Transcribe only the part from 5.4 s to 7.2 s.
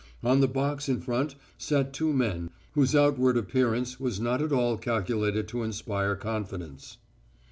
to inspire confidence.